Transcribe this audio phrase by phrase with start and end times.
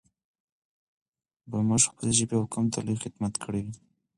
[1.49, 3.75] به موږ خپلې ژبې او قوم ته لوى خدمت کړى وي.